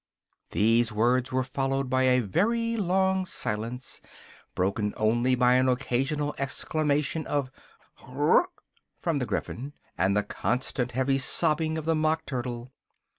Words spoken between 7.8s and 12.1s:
"hjckrrh!" from the Gryphon, and the constant heavy sobbing of the